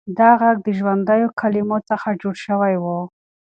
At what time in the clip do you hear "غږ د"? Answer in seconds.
0.41-0.67